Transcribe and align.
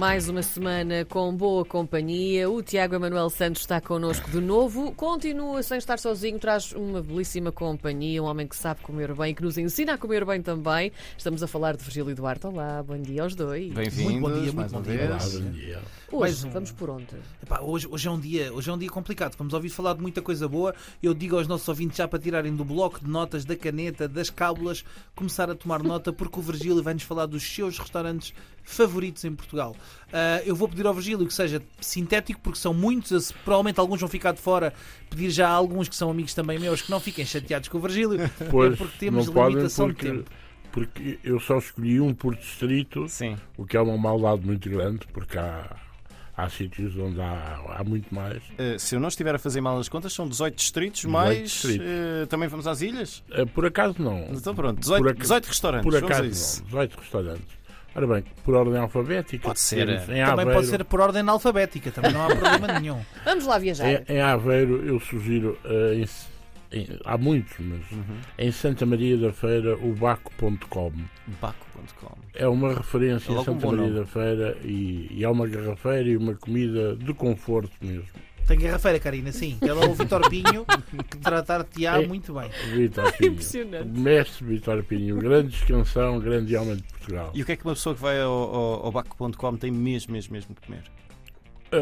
Mais 0.00 0.30
uma 0.30 0.42
semana 0.42 1.04
com 1.04 1.36
boa 1.36 1.62
companhia. 1.62 2.48
O 2.48 2.62
Tiago 2.62 2.94
Emanuel 2.94 3.28
Santos 3.28 3.60
está 3.60 3.82
connosco 3.82 4.30
de 4.30 4.40
novo. 4.40 4.92
Continua 4.92 5.62
sem 5.62 5.76
estar 5.76 5.98
sozinho, 5.98 6.38
traz 6.38 6.72
uma 6.72 7.02
belíssima 7.02 7.52
companhia, 7.52 8.22
um 8.22 8.24
homem 8.24 8.48
que 8.48 8.56
sabe 8.56 8.80
comer 8.80 9.14
bem, 9.14 9.34
que 9.34 9.42
nos 9.42 9.58
ensina 9.58 9.92
a 9.92 9.98
comer 9.98 10.24
bem 10.24 10.40
também. 10.40 10.90
Estamos 11.18 11.42
a 11.42 11.46
falar 11.46 11.76
de 11.76 11.84
Virgílio 11.84 12.14
Duarte. 12.14 12.46
Olá, 12.46 12.82
bom 12.82 12.98
dia 12.98 13.24
aos 13.24 13.34
dois. 13.34 13.70
Bem-vindos, 13.74 14.12
Muito 14.12 14.20
bom 14.22 14.40
dia, 14.40 14.52
mais 14.54 14.72
muito 14.72 14.88
uma 14.90 14.96
bom 14.96 15.50
dia. 15.52 15.78
bom. 16.10 16.18
Hoje, 16.18 16.46
um. 16.46 16.50
vamos 16.50 16.72
por 16.72 16.88
onde? 16.88 17.06
Epá, 17.42 17.60
hoje, 17.60 17.86
hoje, 17.86 18.08
é 18.08 18.10
um 18.10 18.18
dia, 18.18 18.52
hoje 18.54 18.70
é 18.70 18.72
um 18.72 18.78
dia 18.78 18.88
complicado. 18.88 19.36
Vamos 19.36 19.52
ouvir 19.52 19.68
falar 19.68 19.92
de 19.92 20.00
muita 20.00 20.22
coisa 20.22 20.48
boa. 20.48 20.74
Eu 21.02 21.12
digo 21.12 21.36
aos 21.36 21.46
nossos 21.46 21.68
ouvintes 21.68 21.98
já 21.98 22.08
para 22.08 22.18
tirarem 22.18 22.56
do 22.56 22.64
bloco 22.64 23.00
de 23.04 23.08
notas, 23.08 23.44
da 23.44 23.54
caneta, 23.54 24.08
das 24.08 24.30
cábulas, 24.30 24.82
começar 25.14 25.50
a 25.50 25.54
tomar 25.54 25.82
nota, 25.82 26.10
porque 26.10 26.40
o 26.40 26.42
Virgílio 26.42 26.82
vai-nos 26.82 27.02
falar 27.02 27.26
dos 27.26 27.42
seus 27.42 27.78
restaurantes 27.78 28.32
favoritos 28.64 29.24
em 29.24 29.34
Portugal. 29.34 29.76
Ah, 30.12 30.40
eu 30.44 30.56
vou 30.56 30.68
pedir 30.68 30.86
ao 30.86 30.94
Virgílio 30.94 31.26
que 31.26 31.32
seja 31.34 31.62
sintético, 31.80 32.40
porque 32.40 32.58
são 32.58 32.74
muitos, 32.74 33.30
provavelmente 33.44 33.78
alguns 33.80 34.00
vão 34.00 34.08
ficar 34.08 34.32
de 34.32 34.40
fora. 34.40 34.72
Pedir 35.08 35.30
já 35.30 35.48
a 35.48 35.52
alguns 35.52 35.88
que 35.88 35.94
são 35.96 36.10
amigos 36.10 36.34
também 36.34 36.58
meus 36.58 36.82
que 36.82 36.90
não 36.90 36.98
fiquem 37.00 37.24
chateados 37.24 37.68
com 37.68 37.78
o 37.78 37.80
Virgílio, 37.80 38.18
Pois, 38.50 38.72
é 38.74 38.76
porque 38.76 38.98
temos 38.98 39.26
não 39.26 39.32
podem 39.34 39.50
limitação 39.50 39.86
porque, 39.86 40.06
de 40.10 40.16
tempo. 40.18 40.30
porque 40.72 41.18
eu 41.24 41.38
só 41.40 41.58
escolhi 41.58 42.00
um 42.00 42.12
por 42.14 42.34
distrito, 42.34 43.08
Sim. 43.08 43.36
o 43.56 43.64
que 43.64 43.76
é 43.76 43.80
uma 43.80 43.96
maldade 43.96 44.44
muito 44.44 44.68
grande, 44.68 45.06
porque 45.12 45.38
há, 45.38 45.76
há 46.36 46.48
sítios 46.48 46.96
onde 46.96 47.20
há, 47.20 47.60
há 47.76 47.84
muito 47.84 48.12
mais. 48.14 48.42
Eh, 48.58 48.78
se 48.78 48.94
eu 48.96 49.00
não 49.00 49.08
estiver 49.08 49.34
a 49.34 49.38
fazer 49.38 49.60
mal 49.60 49.78
as 49.78 49.88
contas, 49.88 50.12
são 50.12 50.28
18 50.28 50.54
distritos, 50.56 51.00
18 51.02 51.12
mais. 51.12 51.50
distritos. 51.50 51.86
eh, 51.86 52.26
também 52.26 52.48
vamos 52.48 52.66
às 52.66 52.80
ilhas? 52.82 53.22
Eh, 53.30 53.44
Por 53.44 53.64
acaso 53.66 53.94
não. 53.98 54.28
Então 54.32 54.54
pronto, 54.54 54.80
18, 54.80 55.02
Por 55.02 55.10
aca- 55.10 55.20
18 55.20 55.46
restaurantes. 55.46 55.84
Por 55.84 55.92
vamos 56.00 56.10
a 56.10 56.14
acaso 56.14 56.28
isso. 56.28 56.58
não. 56.60 56.66
18 56.66 56.96
restaurantes. 56.98 57.59
Ora 57.94 58.06
bem, 58.06 58.24
por 58.44 58.54
ordem 58.54 58.76
alfabética. 58.80 59.48
Pode 59.48 59.60
ser. 59.60 59.86
temos 59.86 60.02
Em 60.02 60.06
Também 60.06 60.22
Aveiro, 60.22 60.52
pode 60.52 60.66
ser 60.68 60.84
por 60.84 61.00
ordem 61.00 61.28
alfabética, 61.28 61.90
também 61.90 62.12
não 62.12 62.22
há 62.24 62.26
problema 62.28 62.68
nenhum. 62.80 63.00
Vamos 63.24 63.46
lá 63.46 63.58
viajar. 63.58 63.88
Em, 64.08 64.14
em 64.16 64.20
Aveiro 64.20 64.84
eu 64.86 65.00
sugiro, 65.00 65.58
eh, 65.64 65.94
em 65.96 66.06
em- 66.72 67.00
há 67.04 67.18
muitos, 67.18 67.56
mas 67.58 67.80
Uhum. 67.90 68.16
em 68.38 68.52
Santa 68.52 68.86
Maria 68.86 69.18
da 69.18 69.32
Feira, 69.32 69.74
o 69.76 69.92
baco.com. 69.92 70.92
Baco.com. 71.40 72.16
É 72.32 72.46
uma 72.46 72.72
referência 72.74 73.32
É 73.32 73.34
um 73.40 73.44
Santa 73.44 73.66
bom 73.66 73.72
Maria 73.72 73.86
nome. 73.88 73.98
da 74.00 74.06
Feira 74.06 74.56
e, 74.62 75.08
e 75.10 75.24
é 75.24 75.28
uma 75.28 75.48
garrafeira 75.48 76.08
e 76.08 76.16
uma 76.16 76.34
comida 76.36 76.94
de 76.94 77.12
conforto 77.12 77.72
mesmo. 77.82 78.04
Tem 78.46 78.58
garrafeira, 78.58 78.98
Karina, 78.98 79.30
sim. 79.32 79.58
Ela 79.60 79.84
é 79.84 79.88
o 79.88 79.94
Vitor 79.94 80.28
Pinho, 80.28 80.66
que 81.08 81.18
tratar-te-á 81.18 82.02
É. 82.02 82.06
muito 82.06 82.34
bem. 82.34 82.50
Vitor 82.74 83.12
Pinho. 83.16 83.32
Impressionante. 83.32 83.88
Mestre 83.98 84.44
Vitor 84.44 84.82
Pinho, 84.82 85.16
grande 85.18 85.48
descansão, 85.50 86.18
grande 86.18 86.56
homem 86.56 86.76
de 86.76 86.82
Portugal. 86.82 87.30
E 87.34 87.42
o 87.42 87.46
que 87.46 87.52
é 87.52 87.56
que 87.56 87.64
uma 87.64 87.74
pessoa 87.74 87.94
que 87.94 88.00
vai 88.02 88.20
ao, 88.20 88.32
ao, 88.32 88.86
ao 88.86 88.92
Baco.com 88.92 89.56
tem 89.56 89.70
mesmo, 89.70 90.12
mesmo, 90.12 90.32
mesmo 90.32 90.54
que 90.54 90.66
comer? 90.66 90.82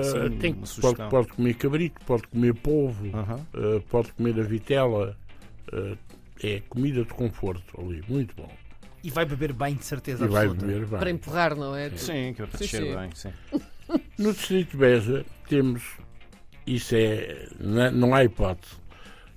Sim, 0.02 0.36
tem, 0.38 0.50
uma 0.52 0.58
pode, 0.60 0.68
sugestão. 0.68 1.08
pode 1.08 1.28
comer 1.28 1.54
cabrito, 1.54 2.04
pode 2.04 2.22
comer 2.28 2.52
polvo, 2.54 3.06
Aham. 3.16 3.40
ah, 3.54 3.80
pode 3.88 4.12
comer 4.12 4.38
a 4.38 4.42
vitela. 4.42 5.16
Ah, 5.72 5.96
é 6.42 6.60
comida 6.68 7.02
de 7.04 7.14
conforto 7.14 7.80
ali, 7.80 8.04
muito 8.06 8.34
bom. 8.36 8.50
E 9.02 9.10
vai 9.10 9.24
beber 9.24 9.52
bem, 9.54 9.74
de 9.76 9.84
certeza 9.86 10.26
E 10.26 10.28
vai 10.28 10.42
absoluta. 10.44 10.66
beber 10.66 10.86
bem. 10.86 10.98
Para 10.98 11.10
empurrar, 11.10 11.56
não 11.56 11.74
é? 11.74 11.88
Sim, 11.90 12.34
que 12.34 12.42
é 12.42 12.46
para 12.46 12.58
Sim, 12.58 12.64
descer 12.64 12.82
sim. 12.82 12.94
bem. 12.94 13.10
Sim. 13.14 13.32
No 14.18 14.32
Distrito 14.34 14.72
de 14.72 14.76
Beja 14.76 15.24
temos, 15.48 15.82
isso 16.74 16.94
é, 16.94 17.46
na- 17.58 17.90
não 17.90 18.14
há 18.14 18.24
hipótese, 18.24 18.74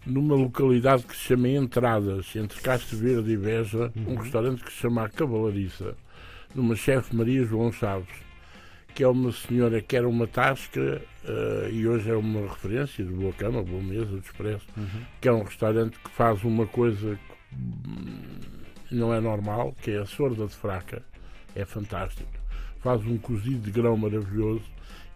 numa 0.06 0.36
localidade 0.36 1.04
que 1.04 1.16
se 1.16 1.22
chama 1.24 1.48
Entradas, 1.50 2.36
entre 2.36 2.60
Castro 2.62 2.98
Verde 2.98 3.32
e 3.32 3.38
Beja, 3.38 3.92
um 4.08 4.16
restaurante 4.16 4.64
que 4.64 4.72
se 4.72 4.80
chama 4.80 5.04
A 5.06 5.10
Cavalariça, 5.10 5.96
numa 6.56 6.76
chefe 6.76 7.16
Maria 7.16 7.44
João 7.46 7.72
Chaves, 7.72 8.10
que 8.94 9.04
é 9.04 9.08
uma 9.08 9.32
senhora 9.32 9.82
que 9.82 9.96
era 9.96 10.08
uma 10.10 10.28
tasca 10.28 11.02
eh, 11.24 11.70
e 11.72 11.88
hoje 11.88 12.10
é 12.10 12.16
uma 12.16 12.42
referência 12.42 13.06
de 13.06 13.12
boa 13.12 13.32
cama, 13.34 13.64
boa 13.64 13.82
mesa, 13.82 14.18
de 14.20 14.26
expresso, 14.26 14.66
que 15.22 15.30
é 15.30 15.32
um 15.32 15.44
restaurante 15.44 15.98
que 16.04 16.10
faz 16.12 16.44
uma 16.44 16.66
coisa 16.68 17.16
que 17.16 17.56
hum, 17.56 18.20
não 18.92 19.14
é 19.14 19.22
normal, 19.22 19.74
que 19.82 19.92
é 19.92 20.00
a 20.00 20.06
sorda 20.06 20.46
de 20.46 20.56
fraca, 20.56 21.02
é 21.56 21.64
fantástico. 21.64 22.30
Faz 22.82 23.06
um 23.06 23.18
cozido 23.18 23.60
de 23.60 23.72
grão 23.72 23.96
maravilhoso 23.96 24.64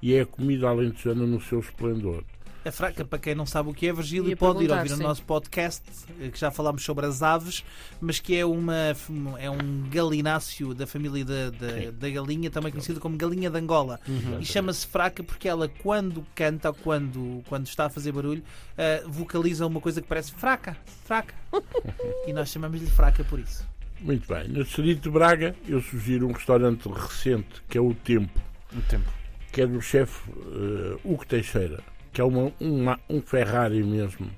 e 0.02 0.14
é 0.14 0.22
a 0.22 0.26
comida 0.26 0.68
alentejana 0.68 1.26
no 1.26 1.42
seu 1.42 1.60
esplendor. 1.60 2.24
A 2.66 2.72
fraca, 2.72 3.06
para 3.06 3.20
quem 3.20 3.36
não 3.36 3.46
sabe 3.46 3.70
o 3.70 3.74
que 3.76 3.88
é, 3.88 3.94
Virgílio, 3.94 4.30
Ia 4.30 4.36
pode 4.36 4.64
ir 4.64 4.72
ouvir 4.72 4.92
o 4.92 4.98
sim. 4.98 5.04
nosso 5.04 5.22
podcast, 5.22 5.84
eh, 6.20 6.30
que 6.30 6.40
já 6.40 6.50
falámos 6.50 6.84
sobre 6.84 7.06
as 7.06 7.22
aves, 7.22 7.64
mas 8.02 8.20
que 8.20 8.36
é, 8.36 8.44
uma, 8.44 8.96
é 9.38 9.52
um 9.52 9.88
galináceo 9.88 10.74
da 10.74 10.88
família 10.88 11.24
da, 11.24 11.52
da, 11.52 11.92
da 11.92 12.10
galinha, 12.10 12.50
também 12.50 12.72
conhecido 12.72 13.00
como 13.00 13.16
galinha 13.16 13.52
de 13.52 13.60
Angola. 13.60 14.00
E 14.42 14.46
chama-se 14.46 14.88
fraca 14.88 15.24
porque 15.24 15.48
ela, 15.48 15.70
quando 15.84 16.26
canta 16.34 16.70
ou 16.70 16.74
quando, 16.74 17.44
quando 17.48 17.68
está 17.68 17.86
a 17.86 17.90
fazer 17.90 18.12
barulho, 18.12 18.42
eh, 18.76 19.04
vocaliza 19.06 19.68
uma 19.68 19.80
coisa 19.80 20.02
que 20.02 20.08
parece 20.08 20.32
fraca, 20.32 20.76
fraca. 21.04 21.36
e 22.26 22.34
nós 22.34 22.50
chamamos-lhe 22.50 22.88
fraca 22.88 23.24
por 23.24 23.38
isso. 23.38 23.64
Muito 24.02 24.28
bem. 24.28 24.48
No 24.48 24.64
Distrito 24.64 25.04
de 25.04 25.10
Braga, 25.12 25.56
eu 25.68 25.80
sugiro 25.82 26.28
um 26.28 26.32
restaurante 26.32 26.90
recente, 26.90 27.62
que 27.70 27.78
é 27.78 27.82
o 27.82 27.94
Tempo, 27.94 28.42
Um 28.76 28.82
tempo. 28.82 29.25
Que 29.56 29.62
é 29.62 29.66
do 29.68 29.82
chefe 29.82 30.30
eh, 30.52 30.98
Hugo 31.06 31.26
Teixeira, 31.26 31.80
que 32.12 32.20
é 32.20 32.24
uma, 32.26 32.52
uma- 32.60 33.00
um 33.10 33.22
Ferrari 33.22 33.82
mesmo. 33.82 34.30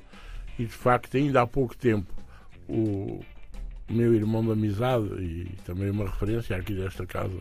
E 0.59 0.63
de 0.65 0.71
facto, 0.71 1.17
ainda 1.17 1.41
há 1.41 1.47
pouco 1.47 1.75
tempo, 1.75 2.13
o 2.69 3.19
meu 3.89 4.13
irmão 4.13 4.45
de 4.45 4.51
amizade 4.51 5.07
e 5.19 5.47
também 5.65 5.89
uma 5.89 6.05
referência 6.05 6.55
aqui 6.55 6.75
desta 6.75 7.03
casa, 7.07 7.33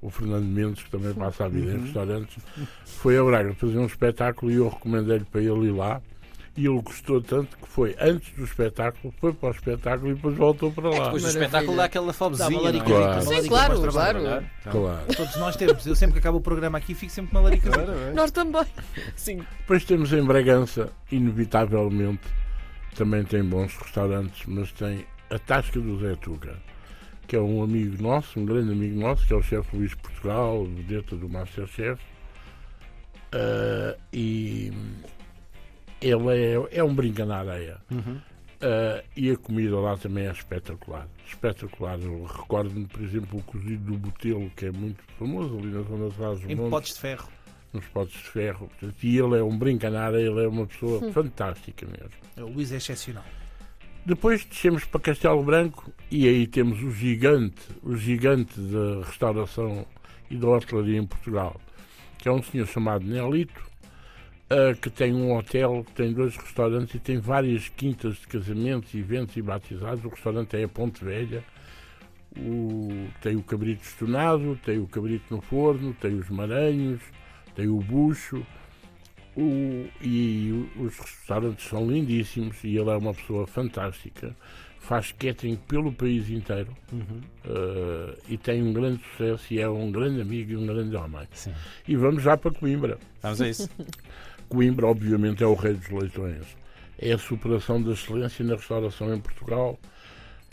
o 0.00 0.08
Fernando 0.08 0.46
Mendes, 0.46 0.82
que 0.84 0.90
também 0.90 1.12
passa 1.12 1.44
a 1.44 1.48
vida 1.48 1.72
em 1.72 1.80
restaurantes, 1.82 2.38
foi 2.86 3.18
a 3.18 3.22
Braga 3.24 3.52
fazer 3.54 3.76
um 3.76 3.84
espetáculo 3.84 4.50
e 4.50 4.54
eu 4.54 4.68
recomendei-lhe 4.70 5.24
para 5.26 5.42
ele 5.42 5.66
ir 5.66 5.72
lá. 5.72 6.00
E 6.60 6.66
ele 6.66 6.82
gostou 6.82 7.22
tanto 7.22 7.56
que 7.56 7.68
foi 7.68 7.94
antes 8.00 8.32
do 8.34 8.42
espetáculo, 8.42 9.14
foi 9.20 9.32
para 9.32 9.48
o 9.50 9.52
espetáculo 9.52 10.10
e 10.10 10.14
depois 10.14 10.36
voltou 10.36 10.72
para 10.72 10.88
lá. 10.90 11.04
Depois 11.04 11.22
do 11.22 11.28
espetáculo 11.28 11.76
dá 11.76 11.84
aquela 11.84 12.06
Dá 12.08 12.12
fobezinha. 12.12 12.58
é? 12.58 12.62
laricadita, 12.62 12.98
Claro. 12.98 13.22
Sim, 13.22 13.48
claro, 13.48 13.92
claro. 13.92 14.18
Então, 14.18 14.72
Claro. 14.72 15.14
Todos 15.16 15.36
nós 15.36 15.54
temos. 15.54 15.86
Eu 15.86 15.94
sempre 15.94 16.14
que 16.14 16.18
acabo 16.18 16.38
o 16.38 16.40
programa 16.40 16.76
aqui 16.78 16.94
fico 16.96 17.12
sempre 17.12 17.30
com 17.30 17.36
uma 17.38 17.44
larica. 17.44 17.70
Nós 18.12 18.32
também. 18.32 18.64
Sim. 19.14 19.44
Depois 19.60 19.84
temos 19.84 20.12
em 20.12 20.24
Bragança, 20.24 20.90
inevitavelmente, 21.12 22.26
também 22.96 23.22
tem 23.22 23.44
bons 23.44 23.76
restaurantes, 23.76 24.44
mas 24.48 24.72
tem 24.72 25.06
a 25.30 25.38
Tasca 25.38 25.78
do 25.78 26.00
Zé 26.00 26.16
Tuga, 26.16 26.56
que 27.28 27.36
é 27.36 27.40
um 27.40 27.62
amigo 27.62 28.02
nosso, 28.02 28.40
um 28.40 28.44
grande 28.44 28.72
amigo 28.72 28.98
nosso, 28.98 29.24
que 29.24 29.32
é 29.32 29.36
o 29.36 29.42
chefe 29.42 29.76
Luís 29.76 29.94
Portugal, 29.94 30.64
vedeta 30.64 31.14
do 31.14 31.28
Masterchef. 31.28 32.02
Ah, 33.32 33.96
e 34.12 34.72
ele 36.00 36.30
é, 36.30 36.78
é 36.78 36.84
um 36.84 36.94
brinca 36.94 37.24
na 37.24 37.38
areia. 37.38 37.78
Uhum. 37.90 38.20
Ah, 38.60 39.02
e 39.16 39.30
a 39.30 39.36
comida 39.36 39.78
lá 39.78 39.96
também 39.96 40.26
é 40.26 40.32
espetacular. 40.32 41.06
Espetacular. 41.26 41.98
Eu 42.00 42.24
recordo-me, 42.24 42.86
por 42.86 43.02
exemplo, 43.02 43.38
o 43.38 43.42
cozido 43.42 43.92
do 43.92 43.98
Botelo, 43.98 44.50
que 44.56 44.66
é 44.66 44.72
muito 44.72 45.02
famoso 45.18 45.58
ali 45.58 45.68
na 45.68 45.82
zona 45.82 46.08
dos 46.08 46.44
Em 46.44 46.54
Montes 46.56 46.70
potes 46.70 46.94
de 46.94 47.00
ferro. 47.00 47.28
nos 47.72 47.84
potes 47.86 48.14
de 48.14 48.30
ferro. 48.30 48.70
E 49.02 49.18
ele 49.18 49.38
é 49.38 49.42
um 49.42 49.56
brincanara, 49.56 50.20
ele 50.20 50.44
é 50.44 50.48
uma 50.48 50.66
pessoa 50.66 51.12
fantástica 51.12 51.86
mesmo. 51.86 52.48
O 52.48 52.52
Luís 52.52 52.72
é 52.72 52.76
excepcional. 52.76 53.24
Depois 54.04 54.44
descemos 54.44 54.84
para 54.86 55.00
Castelo 55.00 55.42
Branco 55.42 55.92
e 56.10 56.26
aí 56.26 56.46
temos 56.46 56.82
o 56.82 56.90
gigante, 56.90 57.60
o 57.82 57.94
gigante 57.94 58.58
da 58.58 59.04
restauração 59.04 59.86
e 60.30 60.36
da 60.36 60.48
hotelaria 60.48 60.98
em 60.98 61.06
Portugal, 61.06 61.60
que 62.16 62.26
é 62.26 62.32
um 62.32 62.42
senhor 62.42 62.66
chamado 62.66 63.04
Nelito, 63.04 63.62
ah, 64.50 64.74
que 64.80 64.90
tem 64.90 65.12
um 65.14 65.36
hotel, 65.36 65.84
que 65.84 65.92
tem 65.92 66.12
dois 66.12 66.36
restaurantes 66.36 66.94
e 66.94 66.98
tem 66.98 67.18
várias 67.18 67.68
quintas 67.68 68.16
de 68.16 68.26
casamentos, 68.26 68.94
eventos 68.94 69.36
e 69.36 69.42
batizados. 69.42 70.04
O 70.04 70.08
restaurante 70.08 70.56
é 70.56 70.64
a 70.64 70.68
Ponte 70.68 71.04
Velha. 71.04 71.42
O- 72.36 73.08
tem 73.22 73.36
o 73.36 73.42
cabrito 73.42 73.82
estonado, 73.82 74.58
tem 74.64 74.78
o 74.78 74.86
cabrito 74.86 75.34
no 75.34 75.40
forno, 75.40 75.94
tem 75.94 76.14
os 76.14 76.28
maranhos, 76.28 77.00
tem 77.54 77.66
o 77.68 77.78
bucho. 77.80 78.44
O- 79.36 79.86
e 80.02 80.68
os 80.76 80.98
restaurantes 80.98 81.66
são 81.68 81.88
lindíssimos 81.90 82.56
e 82.64 82.76
ele 82.76 82.90
é 82.90 82.96
uma 82.96 83.14
pessoa 83.14 83.46
fantástica. 83.46 84.34
Faz 84.80 85.12
catering 85.12 85.56
pelo 85.68 85.92
país 85.92 86.30
inteiro 86.30 86.74
Uhum. 86.92 87.20
eh, 87.44 88.18
e 88.30 88.38
tem 88.38 88.62
um 88.62 88.72
grande 88.72 89.02
sucesso 89.02 89.52
e 89.52 89.60
é 89.60 89.68
um 89.68 89.90
grande 89.92 90.20
amigo 90.20 90.52
e 90.52 90.56
um 90.56 90.66
grande 90.66 90.96
homem. 90.96 91.26
Sim. 91.32 91.52
E 91.86 91.94
vamos 91.96 92.22
já 92.22 92.36
para 92.36 92.52
Coimbra. 92.52 92.98
Vamos 93.22 93.40
a 93.40 93.48
isso. 93.48 93.68
Coimbra, 94.48 94.86
obviamente, 94.86 95.42
é 95.42 95.46
o 95.46 95.54
rei 95.54 95.74
dos 95.74 95.88
leitões. 95.90 96.46
É 96.98 97.12
a 97.12 97.18
superação 97.18 97.82
da 97.82 97.92
excelência 97.92 98.44
na 98.44 98.54
restauração 98.54 99.14
em 99.14 99.20
Portugal. 99.20 99.78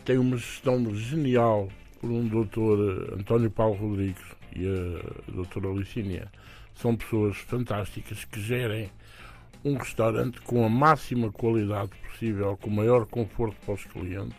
Tem 0.03 0.17
uma 0.17 0.37
gestão 0.37 0.93
genial 0.95 1.69
por 1.99 2.11
um 2.11 2.27
doutor 2.27 2.77
eh, 2.77 3.15
António 3.15 3.49
Paulo 3.49 3.75
Rodrigues 3.75 4.23
e 4.55 4.67
a 4.67 5.31
doutora 5.31 5.69
Licínia. 5.69 6.31
São 6.75 6.95
pessoas 6.95 7.37
fantásticas 7.37 8.25
que 8.25 8.39
gerem 8.39 8.91
um 9.63 9.75
restaurante 9.75 10.39
com 10.41 10.63
a 10.63 10.69
máxima 10.69 11.31
qualidade 11.31 11.91
possível, 12.07 12.55
com 12.57 12.69
o 12.69 12.73
maior 12.73 13.05
conforto 13.05 13.55
para 13.65 13.73
os 13.73 13.85
clientes 13.85 14.37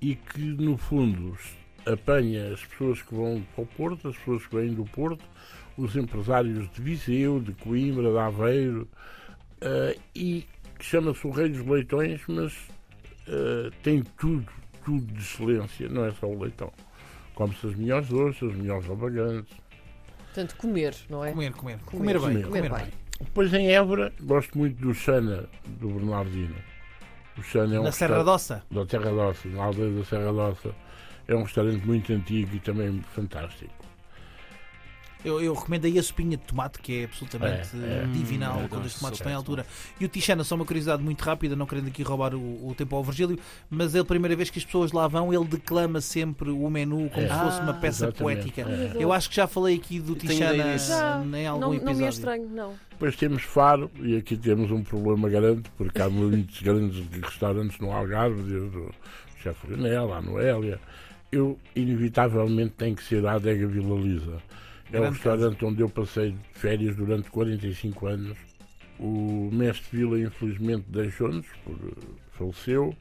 e 0.00 0.14
que, 0.14 0.40
no 0.40 0.78
fundo, 0.78 1.36
apanha 1.92 2.52
as 2.52 2.64
pessoas 2.64 3.02
que 3.02 3.14
vão 3.14 3.42
para 3.54 3.64
o 3.64 3.66
Porto, 3.66 4.08
as 4.08 4.16
pessoas 4.16 4.46
que 4.46 4.56
vêm 4.56 4.72
do 4.74 4.84
Porto, 4.84 5.24
os 5.76 5.96
empresários 5.96 6.70
de 6.72 6.82
Viseu, 6.82 7.40
de 7.40 7.52
Coimbra, 7.52 8.10
de 8.10 8.18
Aveiro, 8.18 8.88
uh, 9.62 10.00
e 10.14 10.46
que 10.78 10.84
chama-se 10.84 11.26
o 11.26 11.30
Rei 11.30 11.48
dos 11.48 11.66
Leitões, 11.66 12.20
mas 12.28 12.52
uh, 13.28 13.70
tem 13.82 14.02
tudo, 14.18 14.46
tudo 14.84 15.04
de 15.12 15.20
excelência, 15.20 15.88
não 15.88 16.04
é 16.04 16.12
só 16.12 16.26
o 16.26 16.38
leitão. 16.42 16.72
Come-se 17.34 17.66
as 17.66 17.74
melhores 17.74 18.08
doces, 18.08 18.42
os 18.42 18.54
melhores 18.54 18.88
albagantes. 18.88 19.56
Portanto, 20.26 20.56
comer, 20.56 20.94
não 21.08 21.24
é? 21.24 21.32
Comer, 21.32 21.52
comer. 21.52 21.78
Comer, 21.80 22.18
Comer, 22.18 22.34
bem. 22.34 22.42
comer 22.42 22.46
Comer, 22.46 22.62
bem. 22.70 22.84
bem. 22.84 22.92
Depois 23.20 23.52
em 23.52 23.68
Évora, 23.72 24.12
gosto 24.22 24.56
muito 24.56 24.80
do 24.80 24.94
Xana, 24.94 25.46
do 25.78 25.88
Bernardino. 25.88 26.54
O 27.36 27.42
Xana 27.42 27.76
é 27.76 27.80
um 27.80 27.84
Na 27.84 27.92
Serra 27.92 28.22
d'Ossa. 28.22 28.62
da 28.70 28.86
Terra 28.86 29.10
d'Ossa, 29.10 29.48
na 29.48 29.64
aldeia 29.64 29.90
da 29.90 30.04
Serra 30.04 30.32
d'Ossa. 30.32 30.74
É 31.30 31.36
um 31.36 31.42
restaurante 31.44 31.86
muito 31.86 32.12
antigo 32.12 32.56
e 32.56 32.58
também 32.60 33.00
fantástico. 33.14 33.70
Eu, 35.22 35.38
eu 35.38 35.52
recomendo 35.52 35.84
aí 35.84 35.98
a 35.98 36.02
sopinha 36.02 36.34
de 36.34 36.42
tomate, 36.44 36.78
que 36.80 37.02
é 37.02 37.04
absolutamente 37.04 37.68
É, 37.76 38.04
é. 38.04 38.06
divinal, 38.10 38.58
eu 38.62 38.68
quando 38.70 38.86
os 38.86 38.94
tomates 38.94 39.20
estão 39.20 39.30
em 39.30 39.34
altura. 39.34 39.66
E 40.00 40.04
o 40.06 40.08
Tichana, 40.08 40.42
só 40.42 40.54
uma 40.54 40.64
curiosidade 40.64 41.02
muito 41.02 41.20
rápida, 41.22 41.54
não 41.54 41.66
querendo 41.66 41.88
aqui 41.88 42.02
roubar 42.02 42.34
o, 42.34 42.40
o 42.68 42.74
tempo 42.74 42.96
ao 42.96 43.04
Virgílio, 43.04 43.38
mas 43.68 43.94
ele, 43.94 44.00
a 44.00 44.04
primeira 44.06 44.34
vez 44.34 44.48
que 44.48 44.58
as 44.58 44.64
pessoas 44.64 44.92
lá 44.92 45.06
vão, 45.06 45.30
ele 45.32 45.44
declama 45.44 46.00
sempre 46.00 46.48
o 46.48 46.70
menu 46.70 47.10
como 47.10 47.26
É. 47.26 47.28
se 47.28 47.38
fosse 47.38 47.60
uma 47.60 47.72
Ah, 47.72 47.74
peça 47.74 48.06
exatamente. 48.06 48.16
poética. 48.18 48.62
É. 48.62 48.92
Eu 48.98 49.12
acho 49.12 49.28
que 49.28 49.36
já 49.36 49.46
falei 49.46 49.76
aqui 49.76 50.00
do 50.00 50.14
Tichana. 50.16 50.78
Já, 50.78 51.22
em 51.22 51.46
algum 51.46 51.60
não, 51.60 51.74
episódio. 51.74 51.84
não 51.92 51.94
me 52.00 52.04
é 52.04 52.08
estranho, 52.08 52.48
não. 52.48 52.74
Depois 52.90 53.14
temos 53.14 53.42
Faro, 53.42 53.90
e 54.00 54.16
aqui 54.16 54.38
temos 54.38 54.70
um 54.70 54.82
problema 54.82 55.28
grande, 55.28 55.70
porque 55.76 56.00
há 56.00 56.08
muitos 56.08 56.62
grandes 56.62 57.06
restaurantes 57.22 57.78
no 57.78 57.92
Algarve, 57.92 58.42
desde 58.42 58.74
o 58.78 58.90
Chefe 59.42 59.66
Renel, 59.68 60.14
a 60.14 60.22
Noélia. 60.22 60.80
Eu, 61.32 61.58
inevitavelmente, 61.76 62.74
tenho 62.76 62.96
que 62.96 63.04
ser 63.04 63.24
a 63.26 63.34
Adega 63.34 63.66
Vila 63.66 63.98
Lisa. 63.98 64.38
É 64.92 64.98
um 64.98 65.02
Grande 65.02 65.16
restaurante 65.16 65.64
onde 65.64 65.80
eu 65.80 65.88
passei 65.88 66.34
férias 66.52 66.96
durante 66.96 67.30
45 67.30 68.06
anos. 68.06 68.38
O 68.98 69.48
mestre 69.52 69.98
Vila, 69.98 70.18
infelizmente, 70.18 70.84
deixou-nos, 70.88 71.46
faleceu. 72.32 72.94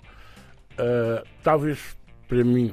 Ah, 0.77 1.23
talvez, 1.43 1.97
para 2.27 2.43
mim, 2.43 2.71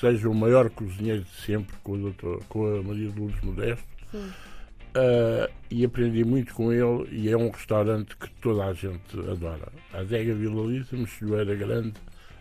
seja 0.00 0.28
o 0.28 0.34
maior 0.34 0.68
cozinheiro 0.70 1.22
de 1.22 1.30
sempre, 1.30 1.76
com, 1.84 1.92
o 1.92 1.98
doutor, 1.98 2.42
com 2.48 2.66
a 2.66 2.82
Maria 2.82 3.10
de 3.10 3.20
Lourdes 3.20 3.40
Modesto. 3.42 3.84
Ah, 4.94 5.50
e 5.70 5.84
aprendi 5.84 6.24
muito 6.24 6.54
com 6.54 6.72
ele 6.72 7.06
e 7.12 7.30
é 7.30 7.36
um 7.36 7.50
restaurante 7.50 8.16
que 8.16 8.30
toda 8.40 8.64
a 8.64 8.72
gente 8.72 9.18
adora. 9.30 9.68
A 9.92 9.98
Adega 9.98 10.34
Vila 10.34 10.66
Lisa, 10.66 10.96
Mexilhoeira 10.96 11.54
Grande, 11.54 11.94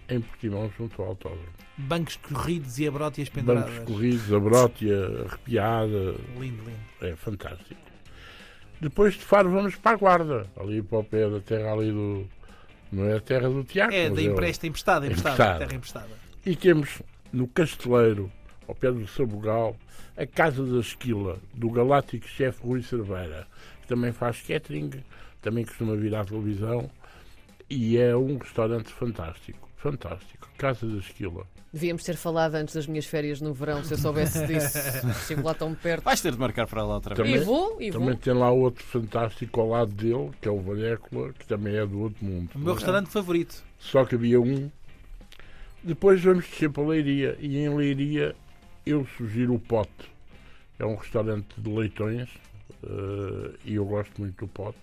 em 0.09 0.21
Portimão, 0.21 0.71
junto 0.77 1.01
ao 1.01 1.09
autódromo. 1.09 1.43
Bancos 1.77 2.15
corridos 2.17 2.79
e 2.79 2.87
abrótias 2.87 3.29
Bancos 3.29 3.43
penduradas. 3.53 3.79
corridos, 3.85 4.33
a 4.33 4.39
brótia 4.39 5.25
arrepiada, 5.27 6.15
Lindo, 6.39 6.63
lindo. 6.63 6.71
é 7.01 7.15
fantástico. 7.15 7.81
Depois 8.79 9.15
de 9.15 9.21
Faro 9.21 9.49
vamos 9.51 9.75
para 9.75 9.91
a 9.91 9.95
Guarda, 9.99 10.47
ali 10.59 10.81
para 10.81 10.99
o 10.99 11.03
pé 11.03 11.29
da 11.29 11.39
terra 11.39 11.73
ali 11.73 11.91
do... 11.91 12.27
Não 12.91 13.03
é 13.05 13.17
a 13.17 13.19
terra 13.19 13.49
do 13.49 13.63
Tiago, 13.63 13.93
É, 13.93 14.09
da 14.09 14.15
o- 14.15 14.19
empresta, 14.21 14.65
emprestada, 14.65 15.05
emprestada, 15.07 15.33
Emprestada. 15.35 15.59
terra 15.59 15.75
emprestada. 15.75 16.09
E 16.45 16.55
temos 16.55 17.01
no 17.33 17.47
Casteleiro, 17.47 18.31
ao 18.67 18.73
pé 18.73 18.91
do 18.91 19.05
Sabugal, 19.07 19.75
a 20.15 20.25
Casa 20.25 20.63
da 20.63 20.79
Esquila, 20.79 21.37
do 21.53 21.69
galáctico 21.69 22.25
chefe 22.27 22.61
Rui 22.63 22.81
Cerveira, 22.81 23.45
que 23.81 23.87
também 23.87 24.13
faz 24.13 24.41
catering, 24.41 24.91
também 25.41 25.65
costuma 25.65 25.95
vir 25.95 26.15
à 26.15 26.23
televisão, 26.23 26.89
e 27.69 27.97
é 27.97 28.15
um 28.15 28.37
restaurante 28.37 28.91
fantástico, 28.91 29.69
fantástico. 29.77 30.47
Casa 30.57 30.85
da 30.87 30.97
Esquila. 30.97 31.45
Devíamos 31.73 32.03
ter 32.03 32.15
falado 32.15 32.55
antes 32.55 32.73
das 32.73 32.87
minhas 32.87 33.05
férias 33.05 33.41
no 33.41 33.53
verão, 33.53 33.83
se 33.83 33.93
eu 33.93 33.97
soubesse 33.97 34.45
disso. 34.47 34.77
Estive 35.19 35.41
lá 35.43 35.53
tão 35.53 35.75
perto. 35.75 36.03
Vais 36.03 36.21
ter 36.21 36.31
de 36.31 36.39
marcar 36.39 36.65
para 36.65 36.83
lá 36.83 36.95
outra 36.95 37.13
Também- 37.13 37.33
vez. 37.33 37.43
E 37.43 37.45
vou, 37.45 37.81
e 37.81 37.91
Também 37.91 38.07
vou. 38.09 38.17
tem 38.17 38.33
lá 38.33 38.49
outro 38.49 38.83
fantástico 38.83 39.59
ao 39.61 39.69
lado 39.69 39.91
dele, 39.91 40.31
que 40.41 40.47
é 40.47 40.51
o 40.51 40.59
Valécula, 40.61 41.33
que 41.33 41.45
também 41.45 41.75
é 41.75 41.85
do 41.85 41.99
outro 41.99 42.23
mundo. 42.25 42.49
O 42.55 42.59
meu 42.59 42.73
restaurante 42.73 43.09
favorito. 43.09 43.63
Só 43.77 44.05
que 44.05 44.15
havia 44.15 44.39
um. 44.41 44.71
Depois 45.83 46.21
vamos 46.23 46.45
descer 46.45 46.69
para 46.71 46.83
Leiria. 46.87 47.37
E 47.39 47.57
em 47.57 47.69
Leiria 47.75 48.33
eu 48.85 49.05
sugiro 49.17 49.53
o 49.53 49.59
Pote. 49.59 50.09
É 50.79 50.85
um 50.85 50.95
restaurante 50.95 51.47
de 51.59 51.69
leitões 51.69 52.29
eh, 52.83 53.51
e 53.65 53.75
eu 53.75 53.85
gosto 53.85 54.19
muito 54.19 54.45
do 54.45 54.47
Pote. 54.47 54.77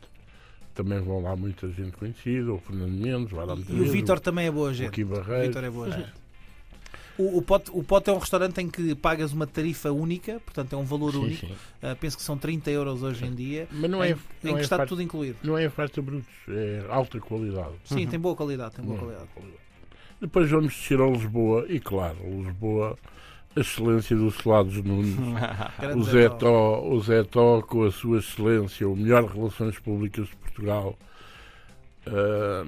Também 0.75 0.99
vão 1.01 1.23
lá 1.23 1.37
muita 1.37 1.69
gente 1.71 1.93
conhecida, 1.93 2.53
o 2.53 2.59
Fernando 2.59 2.91
Mendes, 2.93 3.31
vai 3.31 3.47
lá 3.47 3.55
muita 3.55 3.73
E 3.73 3.81
o 3.81 3.91
Vitor 3.91 4.19
também 4.19 4.47
é 4.47 4.51
boa 4.51 4.75
gente. 4.75 5.03
O 5.03 5.07
Barreiro. 5.07 5.47
Vitor 5.47 5.65
é 5.65 5.71
boa 5.71 5.91
gente. 5.91 6.25
O, 7.17 7.39
o, 7.39 7.43
pote, 7.43 7.71
o 7.73 7.83
Pote 7.85 8.11
é 8.11 8.13
um 8.13 8.19
restaurante 8.19 8.61
em 8.61 8.69
que 8.69 8.93
pagas 8.97 9.33
uma 9.33 9.47
tarifa 9.47 9.93
única, 9.93 10.41
portanto 10.45 10.73
é 10.73 10.77
um 10.77 10.83
valor 10.83 11.13
Sim, 11.13 11.19
único. 11.19 11.47
sim. 11.47 11.53
Ah, 11.81 11.95
penso 11.95 12.17
que 12.17 12.25
são 12.25 12.37
30 12.37 12.73
euros 12.73 13.05
hoje 13.05 13.25
em 13.25 13.33
dia. 13.33 13.69
Mas 13.71 13.89
não 13.89 14.03
é, 14.03 14.11
em, 14.11 14.13
em 14.13 14.17
não 14.43 14.55
que 14.55 14.59
é, 14.59 14.63
está 14.63 14.79
farta, 14.79 14.89
tudo 14.89 15.01
incluído. 15.03 15.37
não 15.45 15.57
é 15.57 15.69
farta 15.71 16.03
brutos, 16.03 16.27
é 16.49 16.85
alta 16.89 17.21
qualidade. 17.21 17.75
Sim, 17.85 18.05
tem 18.09 18.19
boa 18.19 18.35
qualidade, 18.35 18.75
tem 18.75 18.85
boa 18.85 18.99
qualidade. 18.99 19.29
Depois 20.21 20.51
vamos 20.51 20.75
descer 20.75 21.01
a 21.01 21.07
Lisboa 21.07 21.67
e, 21.69 21.79
claro, 21.79 22.19
Lisboa, 22.25 22.99
excelência 23.57 24.17
dos 24.17 24.37
Selados 24.37 24.83
Nunes. 24.83 25.17
O 25.97 26.03
Zé 26.03 26.29
Tó. 26.29 26.83
O 26.83 27.01
Zé 27.01 27.23
Tó, 27.23 27.63
com 27.63 27.85
a 27.85 27.93
sua 27.93 28.19
excelência, 28.19 28.89
o 28.89 28.97
melhor 28.97 29.25
Relações 29.25 29.79
Públicas 29.79 30.27
de 30.29 30.37
Portugal, 30.37 30.99
ah, 32.07 32.65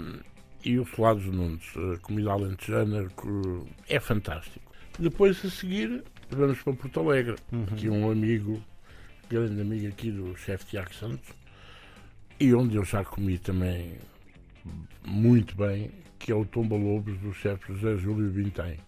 e 0.65 0.79
o 0.79 0.87
Solados 0.87 1.27
Nunes, 1.27 1.63
a 1.77 1.99
comida 1.99 2.33
alentejana, 2.33 3.09
que 3.09 3.93
é 3.93 4.01
fantástico. 4.01 4.73
Depois, 4.99 5.45
a 5.45 5.51
seguir, 5.51 6.03
vamos 6.31 6.61
para 6.63 6.73
Porto 6.73 7.01
Alegre, 7.01 7.37
que 7.77 7.87
é 7.87 7.91
um 7.91 8.11
amigo, 8.11 8.63
grande 9.29 9.61
amigo 9.61 9.87
aqui 9.89 10.11
do 10.11 10.37
chefe 10.37 10.67
Tiago 10.67 10.93
Santos, 10.95 11.29
e 12.41 12.53
onde 12.55 12.77
eu 12.77 12.85
já 12.85 13.05
comi 13.05 13.39
também 13.39 13.95
muito 15.05 15.57
bem, 15.57 15.91
que 16.19 16.33
é 16.33 16.35
o 16.35 16.45
Tomba 16.45 16.77
Lobos 16.77 17.17
do 17.19 17.33
chefe 17.33 17.73
José 17.73 17.97
Júlio 17.97 18.31
Vintém. 18.31 18.79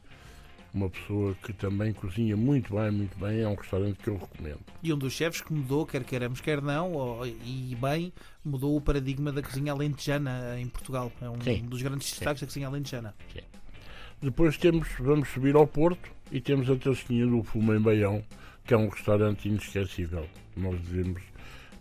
Uma 0.75 0.91
pessoa 0.91 1.35
que 1.43 1.53
também 1.53 1.93
cozinha 1.95 2.37
muito 2.37 2.75
bem, 2.75 2.91
muito 2.91 3.19
bem, 3.19 3.41
é 3.41 3.49
um 3.49 3.55
restaurante 3.55 3.97
que 4.03 4.09
eu 4.11 4.17
recomendo. 4.19 4.61
E 4.83 4.93
um 4.93 4.99
dos 4.99 5.13
chefes 5.15 5.41
que 5.41 5.53
mudou, 5.53 5.87
quer 5.87 6.05
queiramos, 6.05 6.41
quer 6.43 6.61
não, 6.61 6.93
ou- 6.93 7.27
e 7.27 7.77
bem, 7.81 8.13
mudou 8.45 8.77
o 8.77 8.81
paradigma 8.81 9.33
da 9.33 9.43
cozinha 9.43 9.73
alentejana 9.73 10.61
em 10.61 10.69
Portugal. 10.69 11.11
É 11.23 11.29
um 11.31 11.41
Sim. 11.41 11.65
dos 11.65 11.81
grandes 11.81 12.11
destaques 12.11 12.43
da 12.43 12.47
cozinha 12.47 12.67
alentejana. 12.69 13.15
Depois 14.21 14.57
temos, 14.59 14.89
vamos 14.99 15.29
subir 15.29 15.55
ao 15.57 15.67
Porto 15.67 16.11
e 16.31 16.41
temos 16.41 16.69
a 16.69 16.77
Tasquinha 16.77 17.27
do 17.27 17.43
Fumo 17.43 17.73
em 17.75 17.81
Baião, 17.81 18.23
que 18.65 18.75
é 18.75 18.77
um 18.77 18.89
restaurante 18.89 19.49
inesquecível. 19.49 20.27
Nós 20.57 20.81
dizemos, 20.83 21.23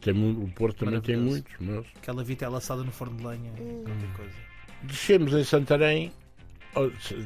tem, 0.01 0.13
o 0.13 0.47
Porto 0.55 0.85
também 0.85 1.01
tem 1.01 1.17
muitos, 1.17 1.51
mas 1.59 1.85
Aquela 1.97 2.23
vitela 2.23 2.59
assada 2.59 2.83
no 2.83 2.91
forno 2.91 3.17
de 3.17 3.25
lenha, 3.25 3.51
qualquer 3.51 4.13
coisa. 4.15 4.35
descemos 4.83 5.33
em 5.33 5.43
Santarém, 5.43 6.11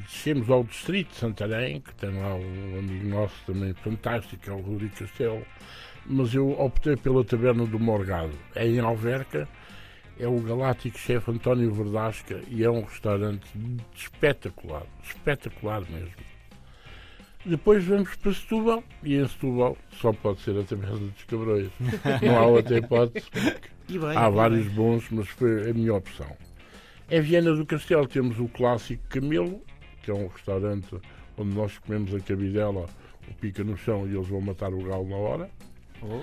descemos 0.08 0.50
ao 0.50 0.63
distrito 0.63 1.10
de 1.10 1.15
Santarém, 1.15 1.81
que 1.81 1.93
tem 1.96 2.12
lá 2.17 2.36
um 2.36 2.79
amigo 2.79 3.08
nosso 3.08 3.36
também 3.46 3.74
fantástico, 3.74 4.50
é 4.50 4.53
o 4.53 4.60
Rui 4.60 4.89
Castelo, 4.89 5.46
mas 6.05 6.34
eu 6.34 6.51
optei 6.60 6.96
pela 6.96 7.24
Taberna 7.24 7.65
do 7.65 7.79
Morgado, 7.79 8.34
é 8.55 8.67
em 8.67 8.79
Alverca, 8.79 9.48
é 10.20 10.27
o 10.27 10.39
galáctico 10.39 10.98
chefe 10.98 11.31
António 11.31 11.74
Verdasca 11.74 12.41
e 12.48 12.63
é 12.63 12.70
um 12.70 12.84
restaurante 12.84 13.46
espetacular, 13.96 14.84
espetacular 15.03 15.81
mesmo. 15.89 16.31
Depois 17.43 17.84
vamos 17.84 18.15
para 18.17 18.34
Setúbal 18.34 18.84
e 19.03 19.15
em 19.15 19.27
Setúbal 19.27 19.75
só 20.00 20.13
pode 20.13 20.41
ser 20.41 20.60
a 20.60 20.63
Taberna 20.63 20.98
dos 20.98 21.24
Cabrões. 21.24 21.70
Não 22.22 22.38
há 22.38 22.46
outra 22.46 22.77
hipótese. 22.77 23.25
E 23.89 23.98
bem, 23.98 24.15
Há 24.15 24.29
vários 24.29 24.67
bons, 24.67 25.10
mas 25.10 25.27
foi 25.27 25.72
a 25.72 25.74
minha 25.74 25.96
opção. 25.96 26.38
Em 27.12 27.20
Viana 27.20 27.53
do 27.53 27.65
Castelo 27.65 28.08
temos 28.08 28.39
o 28.39 28.48
clássico 28.48 29.03
Camelo, 29.10 29.62
que 30.01 30.10
é 30.10 30.13
um 30.13 30.27
restaurante 30.27 30.96
onde 31.38 31.53
nós 31.53 31.77
comemos 31.80 32.15
a 32.15 32.22
cabidela, 32.22 32.86
o 33.30 33.34
pica 33.34 33.65
no 33.65 33.75
chão 33.75 34.08
e 34.08 34.15
eles 34.15 34.30
vão 34.30 34.39
matar 34.39 34.74
o 34.74 34.82
galo 34.82 35.10
na 35.10 35.18
hora. 35.18 35.50
Oh. 36.01 36.22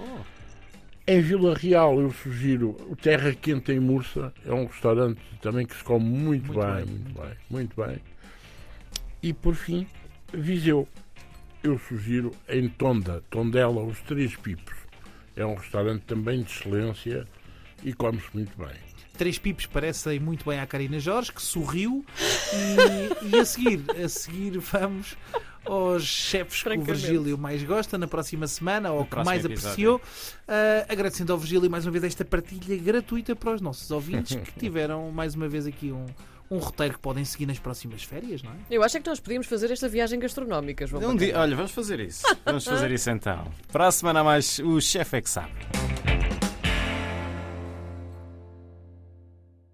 Em 1.07 1.21
Vila 1.21 1.54
Real 1.54 2.00
eu 2.00 2.11
sugiro 2.11 2.75
o 2.88 2.97
Terra 2.97 3.35
Quente 3.35 3.71
em 3.71 3.78
Mursa, 3.78 4.33
é 4.47 4.52
um 4.54 4.64
restaurante 4.64 5.21
também 5.42 5.66
que 5.66 5.76
se 5.76 5.85
come 5.85 6.07
muito, 6.07 6.54
Muito 6.54 6.66
bem, 6.66 6.75
bem, 6.76 6.87
muito 6.87 7.02
muito 7.04 7.21
bem, 7.21 7.37
muito 7.50 7.76
bem. 7.76 7.99
E 9.23 9.35
por 9.35 9.54
fim, 9.54 9.87
Viseu. 10.33 10.88
Eu 11.62 11.78
sugiro 11.78 12.30
em 12.49 12.66
Tonda, 12.66 13.23
Tondela, 13.28 13.83
os 13.83 14.00
Três 14.00 14.35
Pipos. 14.37 14.76
É 15.37 15.45
um 15.45 15.54
restaurante 15.54 16.04
também 16.04 16.40
de 16.40 16.50
excelência 16.50 17.26
e 17.85 17.92
come-se 17.92 18.28
muito 18.33 18.57
bem. 18.57 18.88
Três 19.19 19.37
pipos 19.37 19.67
parecem 19.67 20.21
muito 20.21 20.49
bem 20.49 20.61
à 20.61 20.67
Karina 20.67 20.99
Jorge, 21.01 21.33
que 21.33 21.43
sorriu. 21.43 22.05
E, 22.55 23.35
e 23.35 23.39
a 23.39 23.45
seguir, 23.45 23.85
a 24.03 24.09
seguir 24.09 24.59
vamos 24.59 25.17
aos 25.67 26.05
chefes 26.05 26.63
que 26.63 26.79
o. 26.79 26.83
Virgílio 26.83 27.37
mais 27.37 27.63
gosta 27.63 27.99
na 27.99 28.07
próxima 28.07 28.47
semana 28.47 28.93
ou 28.93 29.05
que 29.05 29.11
próximo 29.11 29.27
mais 29.27 29.45
episódio. 29.45 29.97
apreciou. 29.97 30.01
Ah, 30.47 30.87
agradecendo 30.89 31.33
ao 31.33 31.39
Virgílio 31.39 31.71
mais 31.71 31.85
uma 31.85 31.93
vez 31.93 32.05
esta 32.05 32.25
partilha 32.25 32.77
gratuita 32.77 33.37
para 33.37 33.55
os 33.55 33.61
nossos 33.61 33.91
ouvintes 33.91 34.37
que 34.37 34.53
tiveram 34.59 35.11
mais 35.11 35.35
uma 35.35 35.49
vez 35.49 35.67
aqui 35.67 35.93
um, 35.93 36.07
um 36.51 36.59
roteiro 36.59 36.95
que 36.95 37.01
podem 37.01 37.25
seguir 37.25 37.47
nas 37.47 37.59
próximas 37.59 38.03
férias, 38.03 38.43
não 38.43 38.53
é? 38.53 38.55
Eu 38.71 38.83
acho 38.83 38.97
é 38.97 39.01
que 39.01 39.09
nós 39.09 39.21
podíamos 39.21 39.47
fazer 39.47 39.71
esta 39.71 39.89
viagem 39.89 40.19
gastronómica, 40.19 40.87
João. 40.87 41.11
Um 41.11 41.17
dia, 41.17 41.39
olha, 41.39 41.55
vamos 41.55 41.73
fazer 41.73 42.01
isso. 42.01 42.23
Vamos 42.45 42.65
fazer 42.65 42.91
isso 42.91 43.11
então. 43.11 43.51
Para 43.71 43.89
a 43.89 43.93
semana 43.93 44.21
a 44.21 44.25
mais, 44.25 44.59
o 44.61 44.81
chefe 44.81 45.19
é 45.19 45.21
que 45.21 45.29
sabe. 45.29 45.53